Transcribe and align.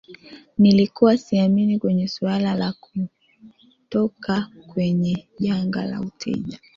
Nilikuwa 0.57 1.17
siamini 1.17 1.79
kwenye 1.79 2.07
suala 2.07 2.55
la 2.55 2.73
kutoka 2.73 4.49
kwenye 4.67 5.27
janga 5.39 5.85
la 5.85 6.01
uteja 6.01 6.59